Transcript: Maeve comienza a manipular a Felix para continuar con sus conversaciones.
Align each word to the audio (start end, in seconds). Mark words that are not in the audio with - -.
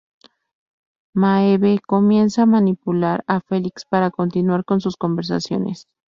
Maeve 1.13 1.79
comienza 1.85 2.41
a 2.41 2.45
manipular 2.47 3.23
a 3.27 3.39
Felix 3.39 3.85
para 3.85 4.09
continuar 4.09 4.65
con 4.65 4.81
sus 4.81 4.97
conversaciones. 4.97 5.87